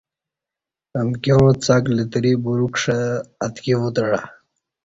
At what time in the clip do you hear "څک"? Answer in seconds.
1.65-1.83